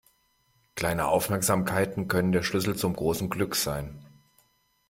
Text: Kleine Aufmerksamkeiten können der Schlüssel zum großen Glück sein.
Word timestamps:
Kleine 0.75 1.09
Aufmerksamkeiten 1.09 2.07
können 2.07 2.31
der 2.31 2.41
Schlüssel 2.41 2.75
zum 2.75 2.95
großen 2.95 3.29
Glück 3.29 3.53
sein. 3.55 3.99